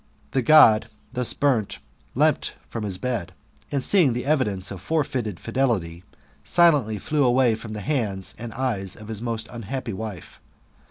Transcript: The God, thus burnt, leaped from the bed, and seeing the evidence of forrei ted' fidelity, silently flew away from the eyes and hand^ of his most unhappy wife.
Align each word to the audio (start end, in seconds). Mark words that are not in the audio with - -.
The 0.31 0.41
God, 0.41 0.87
thus 1.13 1.31
burnt, 1.33 1.77
leaped 2.15 2.55
from 2.67 2.89
the 2.89 2.97
bed, 2.97 3.33
and 3.71 3.83
seeing 3.83 4.13
the 4.13 4.25
evidence 4.25 4.71
of 4.71 4.81
forrei 4.81 5.21
ted' 5.25 5.39
fidelity, 5.39 6.03
silently 6.43 6.97
flew 6.97 7.23
away 7.23 7.53
from 7.53 7.73
the 7.73 7.87
eyes 7.87 8.33
and 8.39 8.51
hand^ 8.51 8.99
of 8.99 9.09
his 9.09 9.21
most 9.21 9.47
unhappy 9.51 9.93
wife. 9.93 10.39